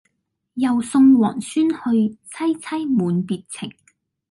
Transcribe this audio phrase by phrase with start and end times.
[0.55, 1.75] 又送王孫去，
[2.31, 3.71] 萋萋滿別情。